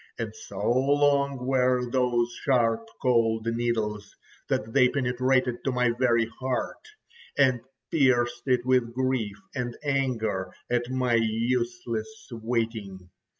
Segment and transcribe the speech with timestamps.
[0.17, 4.15] And so long were those sharp cold needles
[4.49, 6.83] that they penetrated to my very heart,
[7.37, 13.11] and pierced it with grief and anger at my useless waiting.